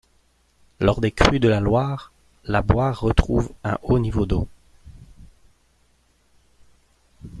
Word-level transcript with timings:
Lors 0.79 0.99
des 0.99 1.11
crues 1.11 1.39
de 1.39 1.47
la 1.47 1.59
Loire, 1.59 2.11
la 2.45 2.63
boire 2.63 2.99
retrouve 3.01 3.53
un 3.63 3.77
haut 3.83 3.99
niveau 3.99 4.25
d'eau. 4.25 4.47